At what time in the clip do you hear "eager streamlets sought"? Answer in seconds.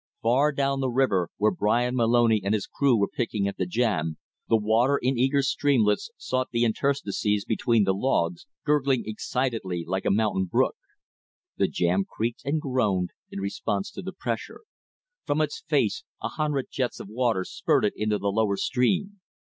5.15-6.49